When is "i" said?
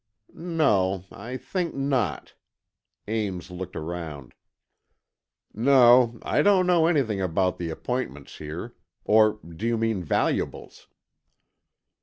1.11-1.37, 6.23-6.41